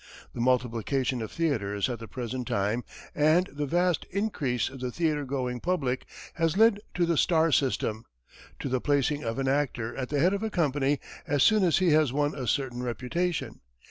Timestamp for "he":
11.77-11.91